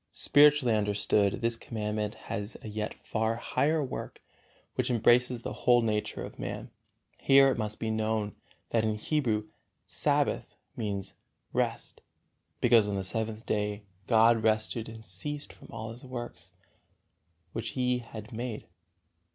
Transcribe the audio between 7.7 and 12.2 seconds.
be known that in Hebrew "Sabbath" means "rest,"